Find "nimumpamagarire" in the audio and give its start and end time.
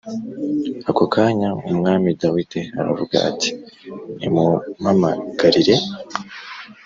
4.17-5.75